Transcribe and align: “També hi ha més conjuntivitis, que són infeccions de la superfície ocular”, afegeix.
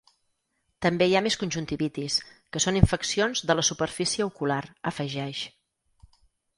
“També 0.85 1.07
hi 1.09 1.13
ha 1.19 1.21
més 1.25 1.37
conjuntivitis, 1.41 2.17
que 2.57 2.63
són 2.67 2.81
infeccions 2.81 3.47
de 3.51 3.59
la 3.61 3.69
superfície 3.71 4.31
ocular”, 4.33 4.61
afegeix. 4.95 5.49